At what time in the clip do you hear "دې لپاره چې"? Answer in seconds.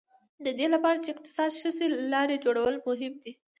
0.59-1.09